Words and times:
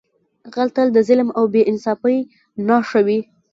غل 0.53 0.69
تل 0.75 0.87
د 0.93 0.97
ظلم 1.07 1.29
او 1.37 1.43
بې 1.53 1.61
انصافۍ 1.71 2.17
نښه 2.67 2.99
وي 3.05 3.19